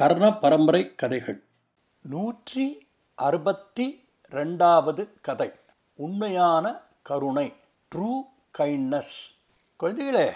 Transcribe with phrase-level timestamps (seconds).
[0.00, 1.44] கர்ண பரம்பரை கதைகள்
[2.00, 5.52] நூற்றி அறுபத்தி ரெண்டாவது கதை.
[5.94, 7.54] உண்மையான கருணை
[7.94, 8.20] ட்ரூ
[8.58, 9.16] கைண்ட்னஸ்
[9.80, 10.32] குழந்தைகளே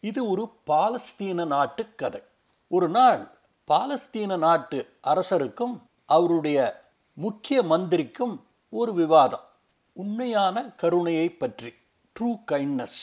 [0.00, 2.22] இது ஒரு பாலஸ்தீன நாட்டு கதை.
[2.68, 3.38] ஒரு நாள்
[3.70, 6.84] பாலஸ்தீன நாட்டு அரசருக்கும் அவருடைய
[7.14, 9.46] முக்கிய மந்திரிக்கும் ஒரு விவாதம்.
[9.92, 11.74] உண்மையான கருணையை பற்றி
[12.20, 13.00] ட்ரூ கைண்ட்னஸ்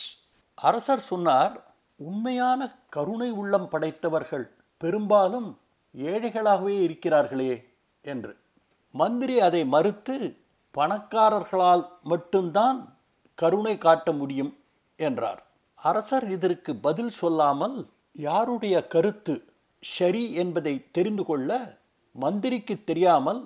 [0.55, 5.57] அரசர் சொன்னார் உண்மையான கருணை உள்ளம் படைத்தவர்கள் பெரும்பாலும்
[5.95, 7.53] ஏழைகளாகவே இருக்கிறார்களே
[8.05, 8.34] என்று.
[8.91, 10.15] மந்திரி அதை மறுத்து
[10.75, 12.79] பணக்காரர்களால் மட்டும்தான்
[13.38, 14.51] கருணை காட்ட முடியும்
[14.99, 15.41] என்றார்.
[15.75, 17.77] அரசர் இதற்கு பதில் சொல்லாமல்
[18.12, 19.35] யாருடைய கருத்து
[19.84, 21.79] சரி என்பதை தெரிந்து கொள்ள
[22.15, 23.41] மந்திரிக்கு தெரியாமல்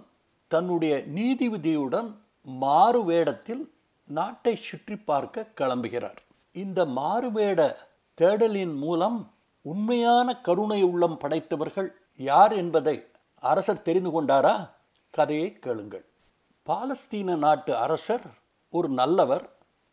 [0.52, 2.10] தன்னுடைய நீதிபதியுடன்
[2.44, 3.64] மாறு வேடத்தில்
[4.08, 6.20] நாட்டை சுற்றி பார்க்க கிளம்புகிறார்.
[6.56, 7.62] இந்த மாறுவேட
[8.18, 9.18] தேடலின் மூலம்
[9.62, 14.70] உண்மையான கருணை உள்ளம் படைத்தவர்கள் யார் என்பதை அரசர் தெரிந்து கொண்டாரா?
[15.10, 16.06] கதையை கேளுங்கள்.
[16.66, 18.26] பாலஸ்தீன நாட்டு அரசர்
[18.70, 19.50] ஒரு நல்லவர்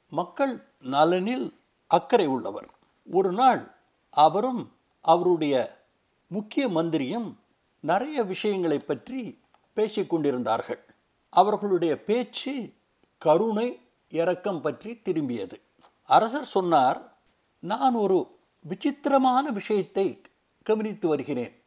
[0.08, 2.68] மக்கள் நலனில் அக்கறை உள்ளவர்.
[3.12, 3.74] ஒரு நாள்
[4.10, 5.84] அவரும் அவருடைய
[6.26, 7.38] முக்கிய மந்திரியும்
[7.80, 9.40] நிறைய விஷயங்களை பற்றி
[9.76, 10.82] பேசிக்கொண்டிருந்தார்கள்
[11.30, 12.72] அவர்களுடைய பேச்சு
[13.18, 15.60] கருணை இரக்கம் பற்றி திரும்பியது.
[16.04, 17.16] அரசர் சொன்னார்
[17.58, 20.20] நான் ஒரு விசித்திரமான விஷயத்தை
[20.62, 21.63] கவனித்து வருகிறேன்.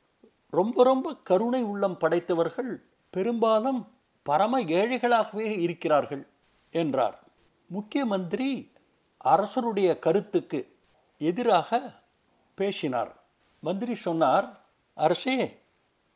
[0.49, 3.87] ரொம்ப ரொம்ப கருணை உள்ளம் படைத்தவர்கள் பெரும்பாலும்
[4.23, 6.27] பரம ஏழைகளாகவே இருக்கிறார்கள்
[6.71, 7.23] என்றார்.
[7.67, 8.71] முக்கிய மந்திரி
[9.17, 10.75] அரசருடைய கருத்துக்கு
[11.17, 11.93] எதிராக
[12.55, 13.23] பேசினார்.
[13.59, 14.59] மந்திரி சொன்னார்
[14.93, 15.59] அரசே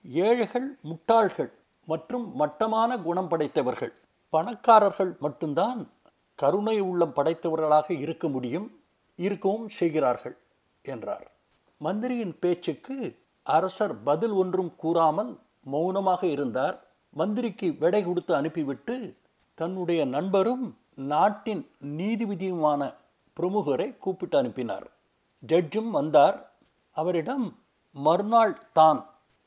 [0.04, 1.52] ஏழைகள் முட்டாள்கள்
[1.86, 3.94] மற்றும் மட்டமான குணம் படைத்தவர்கள்.
[4.30, 5.92] பணக்காரர்கள் மட்டும்தான்
[6.36, 8.82] கருணை உள்ளம் படைத்தவர்களாக இருக்க முடியும்
[9.16, 10.38] இருக்கவும் செய்கிறார்கள்
[10.82, 11.32] என்றார்.
[11.78, 15.32] மந்திரியின் பேச்சுக்கு அரசர் பதில் ஒன்றும் கூறாமல்
[15.74, 16.78] மௌனமாக இருந்தார்.
[17.14, 18.96] மந்திரிக்கு விடை கொடுத்து அனுப்பிவிட்டு
[19.58, 20.66] தன்னுடைய நண்பரும்
[21.12, 21.64] நாட்டின்
[22.00, 22.82] நீதிபதியுமான
[23.38, 24.88] பிரமுகரை கூப்பிட்டு அனுப்பினார்.
[25.44, 26.38] ஜட்ஜும் வந்தார்.
[26.96, 27.46] அவரிடம்
[27.96, 29.00] மறுநாள் தான்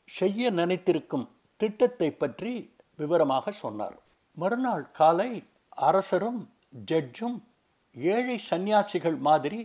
[0.08, 1.26] செய்ய நினைத்திருக்கும்
[1.60, 2.52] திட்டத்தை பற்றி
[2.96, 3.96] விவரமாக சொன்னார்.
[4.36, 5.30] மறுநாள் காலை
[5.88, 6.40] அரசரும்
[6.90, 7.36] ஜட்ஜும்
[7.96, 9.60] ஏழை சந்நியாசிகள் மாதிரி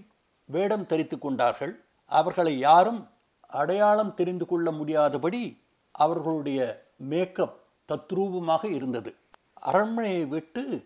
[0.50, 1.74] வேடம் தரித்து கொண்டார்கள்.
[2.12, 3.02] அவர்களை யாரும்
[3.50, 5.62] அடையாளம் தெரிந்து கொள்ள முடியாதபடி
[5.92, 9.16] அவர்களுடைய மேக்கப் தத்ரூபமாக இருந்தது.
[9.54, 10.86] அரண்மனையை விட்டு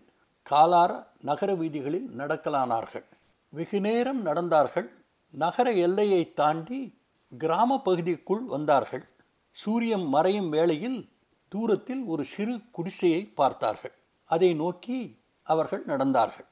[0.50, 3.04] காலார நகர வீதிகளில் நடக்கலானார்கள்.
[3.48, 4.88] வெகு நேரம் நடந்தார்கள்.
[5.30, 6.98] நகர எல்லையை தாண்டி
[7.38, 9.04] கிராம பகுதிக்குள் வந்தார்கள்.
[9.50, 11.08] சூரியன் மறையும் வேளையில்
[11.48, 13.92] தூரத்தில் ஒரு சிறு குடிசையை பார்த்தார்கள்.
[14.24, 16.46] அதை நோக்கி அவர்கள் நடந்தார்கள்.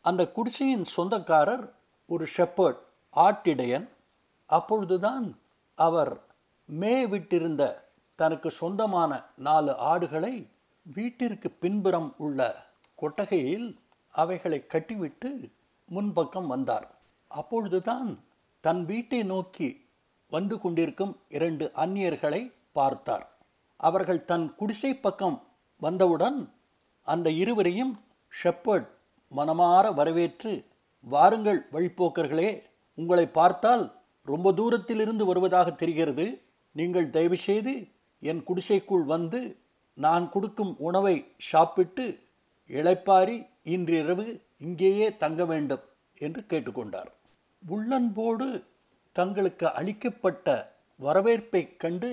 [0.00, 1.72] அந்த குடிசையின் சொந்தக்காரர்
[2.06, 2.78] ஒரு ஷெப்பர்ட்
[3.16, 3.88] ஆட்டிடையன்
[4.46, 5.38] அப்பொழுதுதான்
[5.78, 6.12] அவர்
[6.68, 7.62] மே விட்டிருந்த
[8.18, 10.34] தனக்கு சொந்தமான நாலு ஆடுகளை
[10.86, 12.40] வீட்டிற்கு பின்புறம் உள்ள
[12.98, 13.68] கொட்டகையில்
[14.14, 15.30] அவைகளை கட்டிவிட்டு
[15.88, 16.86] முன்பக்கம் வந்தார்.
[17.30, 18.10] அப்பொழுதுதான்
[18.64, 19.68] தன் வீட்டை நோக்கி
[20.32, 22.42] வந்து கொண்டிருக்கும் இரண்டு அந்நியர்களை
[22.72, 23.26] பார்த்தார்.
[23.80, 25.36] அவர்கள் தன் குடிசை பக்கம்
[25.82, 26.38] வந்தவுடன்
[27.02, 27.92] அந்த இருவரையும்
[28.32, 28.88] ஷெப்பர்ட்
[29.32, 30.52] மனமாற வரவேற்று
[31.06, 32.50] வாருங்கள் வழிப்போக்கர்களே
[32.98, 33.84] உங்களை பார்த்தால்
[34.32, 36.26] ரொம்ப தூரத்திலிருந்து வருவதாக தெரிகிறது.
[36.76, 37.74] நீங்கள் தயவுசெய்து
[38.22, 39.40] என் குடிசைக்குள் வந்து
[40.04, 41.16] நான் கொடுக்கும் உணவை
[41.50, 42.06] சாப்பிட்டு
[42.70, 43.36] இளைப்பாரி
[43.74, 44.26] இன்றிரவு
[44.66, 45.84] இங்கேயே தங்க வேண்டும்
[46.24, 47.10] என்று கேட்டுக்கொண்டார்.
[47.64, 48.48] உள்ளன்போடு
[49.16, 50.54] தங்களுக்கு அளிக்கப்பட்ட
[51.00, 52.10] வரவேற்பை கண்டு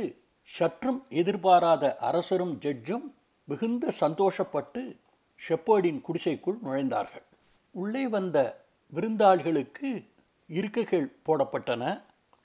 [0.47, 3.05] சற்றும் எதிர்பாராத அரசரும் ஜட்ஜும்
[3.47, 4.81] மிகுந்த சந்தோஷப்பட்டு
[5.39, 7.25] ஷெப்பர்டின் குடிசைக்குள் நுழைந்தார்கள்.
[7.75, 8.37] உள்ளே வந்த
[8.93, 9.89] விருந்தாளிகளுக்கு
[10.49, 11.83] இருக்கைகள் போடப்பட்டன.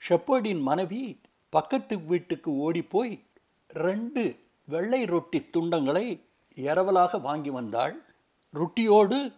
[0.07, 3.23] ஷெப்பர்டின் மனைவி பக்கத்து வீட்டுக்கு ஓடிப்போய்
[3.67, 6.21] ரெண்டு வெள்ளை ரொட்டி துண்டங்களை
[6.55, 7.95] இரவலாக வாங்கி வந்தாள்.
[8.53, 9.33] ரொட்டியோடு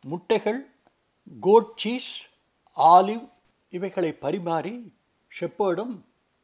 [0.00, 0.60] முட்டைகள்
[1.40, 2.12] கோட் சீஸ்
[2.76, 3.28] ஆலிவ்
[3.68, 4.92] இவைகளை பரிமாறி
[5.40, 5.94] ஷெப்பர்டும்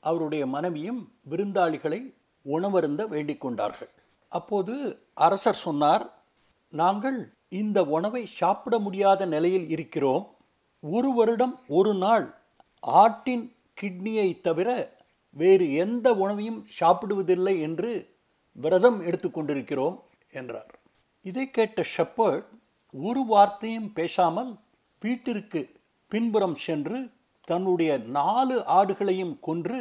[0.01, 3.91] அவருடைய மனைவியும் விருந்தாளிகளை உணவருந்த வேண்டிக் கொண்டார்கள்.
[4.29, 4.75] அப்போது
[5.15, 6.05] அரசர் சொன்னார்
[6.69, 10.25] நாங்கள் இந்த உணவை சாப்பிட முடியாத நிலையில் இருக்கிறோம்.
[10.81, 12.27] ஒரு வருடம் ஒரு நாள்
[12.83, 14.99] ஆட்டின் கிட்னியை தவிர
[15.31, 18.17] வேறு எந்த உணவையும் சாப்பிடுவதில்லை என்று
[18.53, 19.97] விரதம் எடுத்துக்கொண்டிருக்கிறோம்
[20.31, 20.81] என்றார்.
[21.21, 22.49] இதை கேட்ட ஷெப்பர்ட்
[22.91, 24.59] ஒரு வார்த்தையும் பேசாமல்
[25.01, 27.11] வீட்டிற்கு பின்புறம் சென்று
[27.45, 29.81] தன்னுடைய நாலு ஆடுகளையும் கொன்று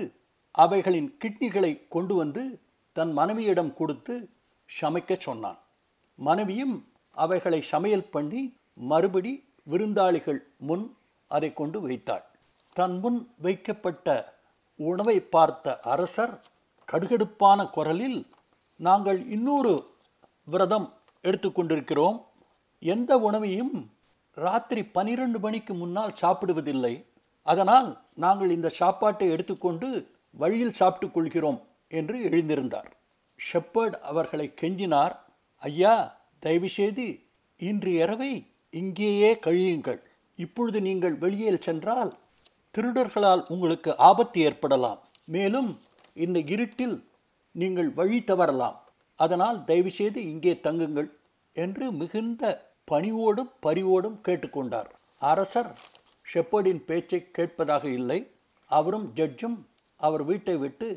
[0.51, 2.63] அவைகளின் கிட்னிகளை கொண்டு வந்து
[2.93, 4.29] தன் மனைவியிடம் கொடுத்து
[4.81, 5.59] சமைக்க சொன்னான்.
[6.15, 6.75] மனைவியும்
[7.11, 9.33] அவைகளை சமையல் பண்ணி மறுபடி
[9.69, 12.25] விருந்தாளிகள் முன் அதை கொண்டு வைத்தாள்.
[12.75, 14.07] தன் முன் வைக்கப்பட்ட
[14.79, 16.35] உணவை பார்த்த அரசர்
[16.87, 18.19] கடுகடுப்பான குரலில்
[18.79, 19.73] நாங்கள் இன்னொரு
[20.47, 20.87] விரதம்
[21.23, 22.17] எடுத்துக்கொண்டிருக்கிறோம்
[22.83, 23.73] எந்த உணவையும்
[24.37, 26.93] ராத்திரி பனிரெண்டு மணிக்கு முன்னால் சாப்பிடுவதில்லை.
[27.45, 29.87] அதனால் நாங்கள் இந்த சாப்பாட்டை எடுத்துக்கொண்டு
[30.29, 32.89] வழியில் சாப்பிட்டு கொள்கிறோம் என்று எழுந்திருந்தார்.
[33.39, 35.15] ஷெப்பர்ட் அவர்களை கெஞ்சினார்
[35.61, 35.93] ஐயா
[36.39, 37.07] தயவுசெய்து
[37.59, 38.31] இன்று இரவை
[38.69, 40.01] இங்கேயே கழியுங்கள்.
[40.39, 42.11] இப்பொழுது நீங்கள் வெளியில் சென்றால்
[42.75, 44.99] திருடர்களால் உங்களுக்கு ஆபத்து ஏற்படலாம்.
[45.33, 45.69] மேலும்
[46.15, 46.97] இந்த இருட்டில்
[47.55, 48.77] நீங்கள் வழி தவறலாம்.
[49.19, 51.09] அதனால் தயவுசெய்து இங்கே தங்குங்கள்
[51.55, 52.43] என்று மிகுந்த
[52.91, 54.89] பணிவோடும் பரிவோடும் கேட்டுக்கொண்டார்.
[55.31, 55.69] அரசர்
[56.25, 58.19] ஷெப்பர்டின் பேச்சை கேட்பதாக இல்லை.
[58.71, 59.57] அவரும் ஜட்ஜும்
[59.99, 60.89] அவர் வீட்டை விட்டு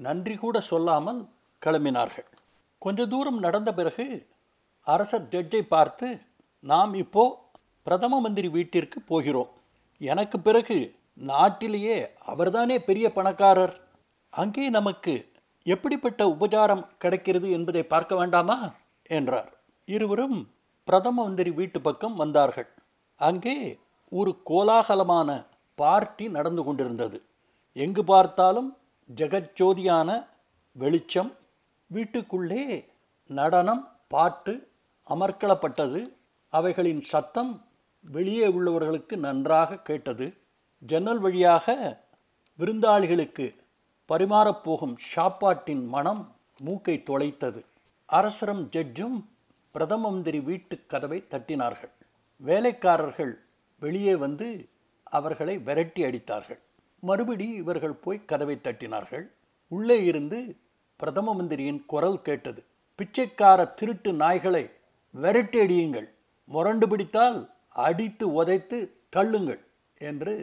[0.00, 1.20] நன்றி கூட சொல்லாமல்
[1.62, 2.28] கிளம்பினார்கள்.
[2.82, 4.06] கொஞ்ச தூரம் நடந்த பிறகு
[4.86, 6.08] அரசர் ஜட்ஜை பார்த்து
[6.64, 7.24] நாம் இப்போ
[7.86, 9.50] பிரதம மந்திரி வீட்டிற்கு போகிறோம்.
[10.00, 10.76] எனக்கு பிறகு
[11.14, 13.80] நாட்டிலேயே அவர்தானே பெரிய பணக்காரர்?
[14.30, 15.32] அங்கே நமக்கு
[15.62, 18.72] எப்படிப்பட்ட உபச்சாரம் கிடைக்கிறது என்பதை பார்க்க வேண்டாமா?
[19.02, 19.52] என்றார்.
[19.84, 20.50] இருவரும்
[20.84, 22.68] பிரதம மந்திரி வீட்டு பக்கம் வந்தார்கள்.
[23.16, 23.78] அங்கே
[24.08, 27.22] ஒரு கோலாகலமான பார்ட்டி நடந்து கொண்டிருந்தது.
[27.72, 28.76] எங்கு பார்த்தாலும்
[29.16, 30.26] ஜெகஜோதியான
[30.72, 31.32] வெளிச்சம்
[31.86, 32.88] வீட்டுக்குள்ளே
[33.26, 34.68] நடனம் பாட்டு
[35.08, 36.14] அமர்க்களப்பட்டது.
[36.48, 37.64] அவைகளின் சத்தம்
[38.00, 40.26] வெளியே உள்ளவர்களுக்கு நன்றாக கேட்டது.
[40.86, 41.66] ஜன்னல் வழியாக
[42.58, 43.46] விருந்தாளிகளுக்கு
[44.08, 47.60] பரிமாறப்போகும் சாப்பாட்டின் மனம் மூக்கை தொலைத்தது.
[48.12, 49.24] அரசரம் ஜட்ஜும்
[49.72, 51.92] பிரதம மந்திரி வீட்டு கதவை தட்டினார்கள்.
[52.36, 53.32] வேலைக்காரர்கள்
[53.80, 54.68] வெளியே வந்து
[55.02, 56.60] அவர்களை விரட்டி அடித்தார்கள்.
[57.00, 59.24] மறுபடி இவர்கள் போய் கதவை தட்டினார்கள்.
[59.68, 60.56] உள்ளே இருந்து
[60.96, 62.64] பிரதம மந்திரியின் குரல் கேட்டது.
[62.96, 64.70] பிச்சைக்கார திருட்டு நாய்களை
[65.10, 66.08] விரட்டி அடியுங்கள்.
[66.44, 67.38] முரண்டு பிடித்தால்
[67.68, 68.78] அடித்து உதைத்து
[69.16, 69.62] தள்ளுங்கள்
[69.94, 70.34] என்று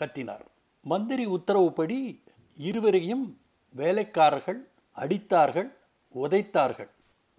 [0.00, 0.44] கத்தினார்.
[0.84, 1.98] மந்திரி உத்தரவுப்படி
[2.56, 3.24] இருவரையும்
[3.74, 4.60] வேலைக்காரர்கள்
[4.96, 5.70] அடித்தார்கள்
[6.14, 6.90] உதைத்தார்கள்.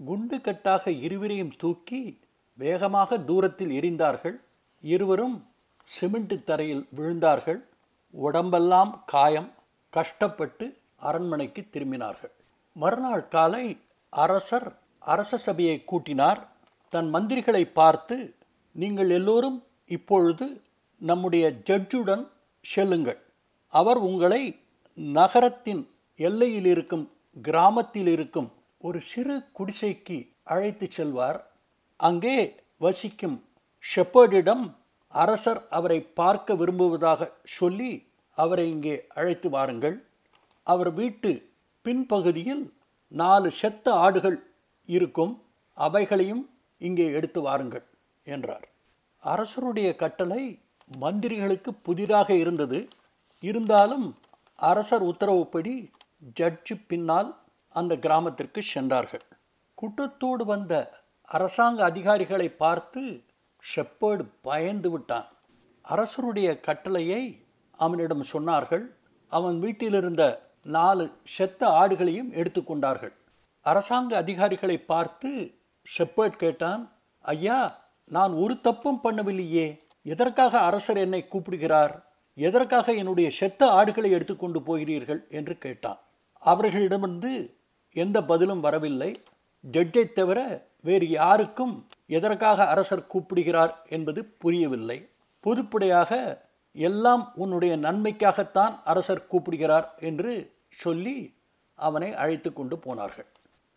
[0.06, 2.02] குண்டு கட்டாக இருவரையும் தூக்கி
[2.60, 4.38] வேகமாக தூரத்தில் எரிந்தார்கள்
[4.84, 5.38] இருவரும்
[5.84, 7.60] சிமெண்ட் தரையில் விழுந்தார்கள்.
[8.14, 9.50] உடம்பெல்லாம் காயம்
[9.90, 10.66] கஷ்டப்பட்டு
[10.98, 12.34] அரண்மனைக்கு திரும்பினார்கள்.
[12.76, 13.66] மறுநாள் காலை
[14.10, 14.68] அரசர்
[15.00, 16.40] அரச சபையை கூட்டினார்.
[16.94, 18.36] தன் மந்திரிகளை பார்த்து
[18.76, 20.46] நீங்கள் எல்லோரும் இப்பொழுது
[21.02, 22.24] நம்முடைய ஜட்ஜுடன்
[22.66, 23.20] செல்லுங்கள்.
[23.72, 24.42] அவர் உங்களை
[24.98, 25.82] நகரத்தின்
[26.20, 27.06] எல்லையில் இருக்கும்
[27.42, 31.40] கிராமத்தில் இருக்கும் ஒரு சிறு குடிசைக்கு அழைத்து செல்வார்.
[32.00, 32.38] அங்கே
[32.78, 33.38] வசிக்கும்
[33.86, 34.66] ஷெப்பர்டிடம்
[35.14, 37.92] அரசர் அவரை பார்க்க விரும்புவதாக சொல்லி
[38.38, 39.96] அவரை இங்கே அழைத்து வாருங்கள்.
[40.68, 41.32] அவர் வீட்டு
[41.86, 42.64] பின்பகுதியில்
[43.12, 44.38] நாலு செத்த ஆடுகள்
[44.90, 45.34] இருக்கும்.
[45.78, 46.44] அவைகளையும்
[46.78, 47.86] இங்கே எடுத்து வாருங்கள்
[48.24, 48.66] என்றார்.
[49.24, 50.44] அரசருடைய கட்டளை
[51.02, 52.88] மந்திரிகளுக்கு புதிதாக இருந்தது.
[53.40, 54.18] இருந்தாலும்
[54.56, 55.92] அரசர் உத்தரவுப்படி
[56.40, 57.38] ஜட்ஜு பின்னால்
[57.70, 59.26] அந்த கிராமத்திற்கு சென்றார்கள்.
[59.82, 63.24] குட்டத்தோடு வந்த அரசாங்க அதிகாரிகளை பார்த்து
[63.64, 65.28] ஷெப்பர்டு பயந்து விட்டான்.
[65.82, 68.86] அரசருடைய கட்டளையை அவனிடம் சொன்னார்கள்.
[69.28, 73.14] அவன் வீட்டிலிருந்த நாலு செத்த ஆடுகளையும் எடுத்துக்கொண்டார்கள்
[73.62, 75.56] அரசாங்க அதிகாரிகளை பார்த்து
[75.98, 76.92] ஷெப்பர்ட் கேட்டான்
[77.22, 79.80] ஐயா நான் ஒரு தப்பும் பண்ணவில்லையே.
[80.02, 82.06] எதற்காக அரசர் என்னை கூப்பிடுகிறார்?
[82.34, 85.26] எதற்காக என்னுடைய செத்த ஆடுகளை எடுத்துக்கொண்டு போகிறீர்கள்?
[85.30, 86.00] என்று கேட்டான்.
[86.40, 87.56] அவர்களிடமிருந்து
[87.92, 89.16] எந்த பதிலும் வரவில்லை.
[89.72, 95.10] ஜட்ஜை தவிர வேறு யாருக்கும் எதற்காக அரசர் கூப்பிடுகிறார் என்பது புரியவில்லை.
[95.44, 96.40] பொதுப்படையாக
[96.74, 101.36] எல்லாம் உன்னுடைய நன்மைக்காகத்தான் அரசர் கூப்பிடுகிறார் என்று சொல்லி
[101.76, 103.26] அவனை அழைத்து கொண்டு போனார்கள்.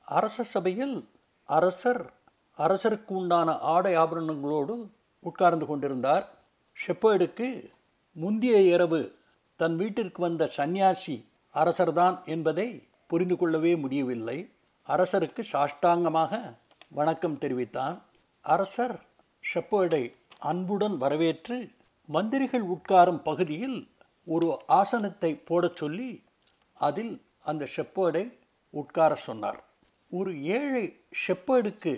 [0.05, 1.09] அரச சபையில்
[1.45, 2.13] அரசர்
[2.59, 4.89] அரசருக்கு உண்டான ஆடை ஆபரணங்களோடு
[5.23, 6.25] உட்கார்ந்து கொண்டிருந்தார்.
[6.77, 7.49] ஷெப்பர்டுக்கு
[8.17, 9.01] முந்திய இரவு
[9.61, 11.17] தன் வீட்டிற்கு வந்த சந்நியாசி
[11.55, 12.69] அரசர்தான் என்பதை
[13.11, 14.39] புரிந்து கொள்ளவே முடியவில்லை.
[14.89, 16.33] அரசருக்கு சாஷ்டாங்கமாக
[16.89, 17.97] வணக்கம் தெரிவித்தான்.
[18.45, 18.97] அரசர்
[19.55, 20.03] ஷெப்பர்டை
[20.39, 21.71] அன்புடன் வரவேற்று
[22.09, 23.79] மந்திரிகள் உட்காரும் பகுதியில்
[24.27, 26.11] ஒரு ஆசனத்தை போடச் சொல்லி
[26.89, 28.25] அதில் அந்த ஷெப்பர்டை
[28.71, 29.61] உட்கார சொன்னார்.
[30.11, 30.85] ஒரு ஏழை
[31.23, 31.93] ஷெப்பர்டுக்கு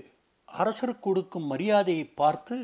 [0.44, 2.56] அரசர் கொடுக்கும் மரியாதையை பார்த்து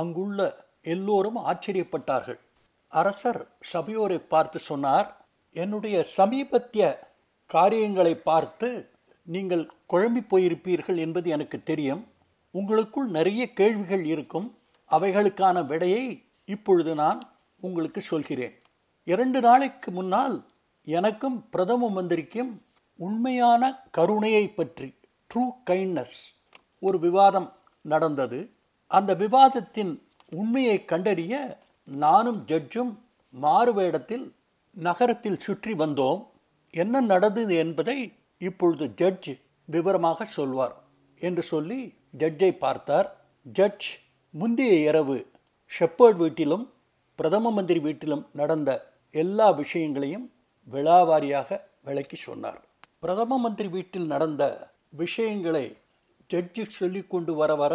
[0.00, 0.40] அங்குள்ள
[0.82, 2.38] எல்லோரும் ஆச்சரியப்பட்டார்கள்.
[2.92, 3.40] அரசர்
[3.72, 5.08] சபையோரை பார்த்து சொன்னார்
[5.54, 6.98] என்னுடைய சமீபத்திய
[7.46, 8.68] காரியங்களை பார்த்து
[9.26, 12.02] நீங்கள் குழம்பி போயிருப்பீர்கள் என்பது எனக்கு தெரியும்.
[12.54, 14.48] உங்களுக்குள் நிறைய கேள்விகள் இருக்கும்.
[14.90, 16.04] அவைகளுக்கான விடையை
[16.44, 17.20] இப்பொழுது நான்
[17.60, 18.54] உங்களுக்கு சொல்கிறேன்.
[19.04, 20.36] இரண்டு நாளைக்கு முன்னால்
[20.84, 22.52] எனக்கும் பிரதம மந்திரிக்கும்
[22.98, 24.88] உண்மையான கருணையை பற்றி
[25.30, 26.18] ட்ரூ கைண்ட்னஸ்
[26.78, 27.48] ஒரு விவாதம்
[27.84, 28.40] நடந்தது.
[28.92, 29.92] அந்த விவாதத்தின்
[30.32, 31.34] உண்மையை கண்டறிய
[31.88, 32.92] நானும் ஜட்ஜும்
[33.34, 34.26] மாறுவேடத்தில்
[34.76, 36.20] நகரத்தில் சுற்றி வந்தோம்.
[36.74, 37.98] என்ன நடந்தது என்பதை
[38.40, 39.30] இப்பொழுது ஜட்ஜ்
[39.68, 40.74] விவரமாக சொல்வார்
[41.20, 41.80] என்று சொல்லி
[42.18, 43.08] ஜட்ஜை பார்த்தார்.
[43.46, 43.88] ஜட்ஜ்
[44.34, 45.16] முந்தைய இரவு
[45.70, 46.64] ஷெப்பர்ட் வீட்டிலும்
[47.18, 48.70] பிரதம மந்திரி வீட்டிலும் நடந்த
[49.14, 50.26] எல்லா விஷயங்களையும்
[50.66, 52.60] விழாவாரியாக விளக்கி சொன்னார்.
[53.00, 54.42] பிரதம மந்திரி வீட்டில் நடந்த
[54.96, 55.64] விஷயங்களை
[56.30, 57.74] ஜட்ஜி சொல்லி கொண்டு வர வர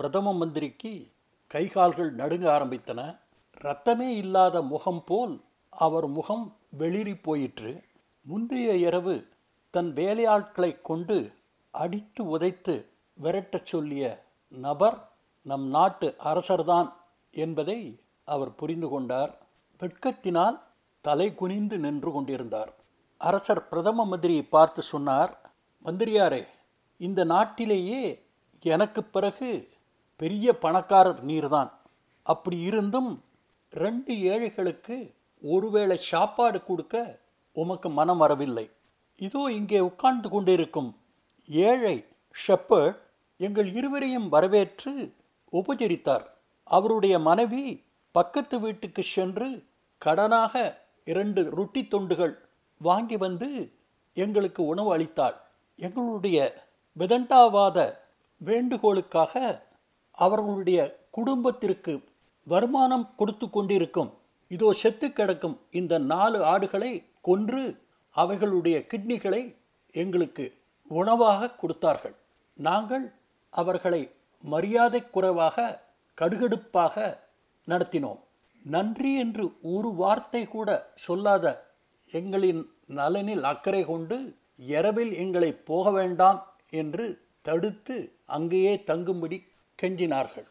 [0.00, 1.06] பிரதம மந்திரிக்கு
[1.46, 3.18] கை கால்கள் நடுங்க ஆரம்பித்தன.
[3.60, 5.40] ரத்தமே இல்லாத முகம் போல்
[5.70, 7.82] அவர் முகம் வெளிரி போயிற்று.
[8.22, 9.26] முந்தைய இரவு
[9.70, 11.32] தன் வேலையாட்களை கொண்டு
[11.70, 12.86] அடித்து உதைத்து
[13.22, 16.92] விரட்டச் சொல்லிய நபர் நம் நாட்டு அரசர்தான்
[17.30, 19.38] என்பதை அவர் புரிந்து கொண்டார்.
[19.78, 20.60] வெட்கத்தினால்
[21.00, 22.74] தலை குனிந்து நின்று கொண்டிருந்தார்.
[23.16, 25.50] அரசர் பிரதம மந்திரியை பார்த்து சொன்னார்
[25.84, 26.46] மந்திரியாரே
[26.96, 28.28] இந்த நாட்டிலேயே
[28.62, 29.69] எனக்கு பிறகு
[30.20, 31.70] பெரிய பணக்காரர் நீர்தான்.
[32.26, 33.10] அப்படி இருந்தும்
[33.72, 34.96] ரெண்டு ஏழைகளுக்கு
[35.42, 36.94] ஒருவேளை சாப்பாடு கொடுக்க
[37.56, 38.66] உமக்கு மனம் வரவில்லை.
[39.20, 40.90] இதோ இங்கே உட்கார்ந்து கொண்டிருக்கும்
[41.68, 41.96] ஏழை
[42.36, 42.98] ஷெப்பர்ட்
[43.40, 44.92] எங்கள் இருவரையும் வரவேற்று
[45.52, 46.24] உபச்சரித்தார்.
[46.76, 47.64] அவருடைய மனைவி
[48.14, 49.48] பக்கத்து வீட்டுக்கு சென்று
[50.02, 50.54] கடனாக
[51.12, 52.34] இரண்டு ரொட்டி தொண்டுகள்
[52.80, 53.48] வாங்கி வந்து
[54.16, 55.36] எங்களுக்கு உணவு அளித்தாள்.
[55.78, 56.38] எங்களுடைய
[56.96, 57.78] விதண்டாவாத
[58.40, 59.34] வேண்டுகோளுக்காக
[60.18, 61.92] அவர்களுடைய குடும்பத்திற்கு
[62.46, 64.10] வருமானம் கொடுத்து கொண்டிருக்கும்.
[64.50, 67.62] இதோ செத்து கிடக்கும் இந்த நாலு ஆடுகளை கொன்று
[68.16, 69.42] அவைகளுடைய கிட்னிகளை
[69.94, 70.44] எங்களுக்கு
[70.90, 72.16] உணவாக கொடுத்தார்கள்.
[72.58, 73.04] நாங்கள்
[73.52, 74.02] அவர்களை
[74.44, 75.56] மரியாதை குறைவாக
[76.18, 76.94] கடுகடுப்பாக
[77.68, 78.20] நடத்தினோம்.
[78.64, 80.70] நன்றி என்று ஒரு வார்த்தை கூட
[81.04, 81.46] சொல்லாத
[82.08, 82.62] எங்களின்
[82.98, 84.16] நலனில் அக்கறை கொண்டு
[84.68, 86.40] இரவில் எங்களை போக வேண்டாம்
[86.70, 87.06] என்று
[87.42, 87.96] தடுத்து
[88.36, 89.38] அங்கேயே தங்கும்படி
[89.80, 90.48] கெஞ்சினார்கள்.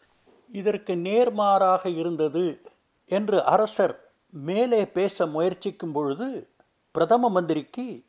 [0.51, 2.61] இதற்கு நேர்மாறாக இருந்தது
[3.05, 6.47] என்று அரசர் மேலே பேச முயற்சிக்கும் பொழுது
[6.91, 8.03] பிரதம மந்திரிக்கு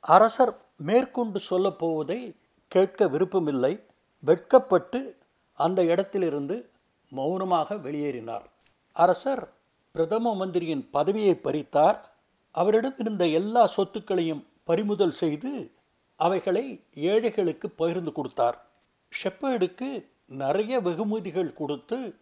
[0.00, 2.36] அரசர் மேற்கொண்டு சொல்லப்போவதை
[2.68, 3.80] கேட்க விருப்பமில்லை
[4.18, 5.16] வெட்கப்பட்டு
[5.52, 6.70] அந்த இடத்திலிருந்து
[7.08, 8.46] மௌனமாக வெளியேறினார்.
[8.92, 9.52] அரசர்
[9.92, 11.98] பிரதம மந்திரியின் பதவியை பறித்தார்.
[12.50, 15.70] அவரிடம் இருந்த எல்லா சொத்துக்களையும் பறிமுதல் செய்து
[16.16, 16.64] அவைகளை
[16.94, 18.64] ஏழைகளுக்கு பகிர்ந்து கொடுத்தார்.
[19.12, 19.88] ஷெப்பர்டுக்கு
[20.26, 22.16] நிறைய வெகுமதிகள் கொடுத்து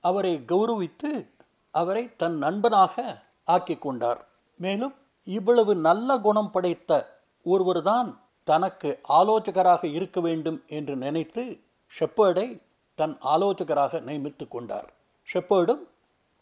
[0.00, 1.28] அவரை கௌரவித்து
[1.70, 4.28] அவரை தன் நண்பனாக ஆக்கி கொண்டார்.
[4.56, 4.94] மேலும்
[5.24, 11.60] இவ்வளவு நல்ல குணம் படைத்த ஒருவர்தான் தனக்கு ஆலோசகராக இருக்க வேண்டும் என்று நினைத்து
[12.00, 12.60] ஷெப்பர்டை
[12.94, 14.92] தன் ஆலோசகராக நியமித்து கொண்டார்.
[15.32, 15.82] ஷெப்பர்டும்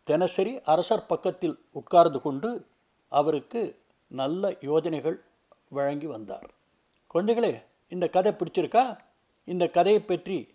[0.04, 2.66] தினசரி அரசர் பக்கத்தில் உட்கார்ந்து கொண்டு
[3.08, 5.16] அவருக்கு நல்ல யோஜனைகள்
[5.68, 6.50] வழங்கி வந்தார்.
[7.14, 8.98] குழந்தைகளே இந்த கதை பிடிச்சிருக்கா?
[9.44, 10.54] இந்த கதையை பற்றி